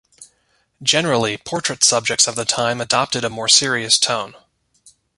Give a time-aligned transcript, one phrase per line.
[0.81, 4.33] Generally, portrait subjects of the time adopted a more serious tone.